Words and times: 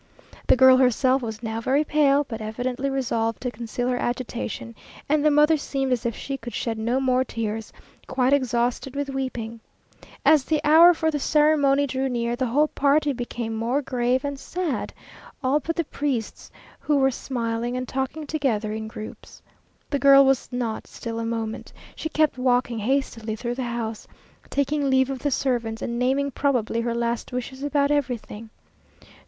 The 0.47 0.55
girl 0.55 0.77
herself 0.77 1.21
was 1.21 1.43
now 1.43 1.61
very 1.61 1.83
pale, 1.83 2.23
but 2.27 2.41
evidently 2.41 2.89
resolved 2.89 3.39
to 3.43 3.51
conceal 3.51 3.87
her 3.89 3.99
agitation, 3.99 4.73
and 5.07 5.23
the 5.23 5.29
mother 5.29 5.57
seemed 5.57 5.91
as 5.91 6.07
if 6.07 6.15
she 6.15 6.37
could 6.37 6.55
shed 6.55 6.79
no 6.79 6.99
more 6.99 7.23
tears 7.23 7.71
quite 8.07 8.33
exhausted 8.33 8.95
with 8.95 9.11
weeping. 9.11 9.59
As 10.25 10.43
the 10.43 10.59
hour 10.63 10.95
for 10.95 11.11
the 11.11 11.19
ceremony 11.19 11.85
drew 11.85 12.09
near, 12.09 12.35
the 12.35 12.47
whole 12.47 12.67
party 12.69 13.13
became 13.13 13.53
more 13.53 13.79
grave 13.83 14.25
and 14.25 14.39
sad, 14.39 14.91
all 15.43 15.59
but 15.59 15.75
the 15.75 15.83
priests, 15.83 16.49
who 16.79 16.97
were 16.97 17.11
smiling 17.11 17.77
and 17.77 17.87
talking 17.87 18.25
together 18.25 18.73
in 18.73 18.87
groups. 18.87 19.39
The 19.91 19.99
girl 19.99 20.25
was 20.25 20.49
not 20.51 20.87
still 20.87 21.19
a 21.19 21.25
moment. 21.25 21.73
She 21.95 22.09
kept 22.09 22.39
walking 22.39 22.79
hastily 22.79 23.35
through 23.35 23.53
the 23.53 23.61
house, 23.61 24.07
taking 24.49 24.89
leave 24.89 25.11
of 25.11 25.19
the 25.19 25.29
servants, 25.29 25.83
and 25.83 25.99
naming 25.99 26.31
probably 26.31 26.81
her 26.81 26.95
last 26.95 27.31
wishes 27.31 27.61
about 27.61 27.91
everything. 27.91 28.49